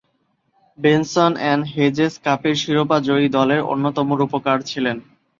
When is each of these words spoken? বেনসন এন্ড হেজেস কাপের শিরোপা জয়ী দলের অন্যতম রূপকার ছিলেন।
বেনসন 0.79 1.31
এন্ড 1.43 1.63
হেজেস 1.73 2.13
কাপের 2.25 2.55
শিরোপা 2.61 2.97
জয়ী 3.07 3.27
দলের 3.37 3.61
অন্যতম 3.71 4.07
রূপকার 4.19 4.57
ছিলেন। 4.69 4.97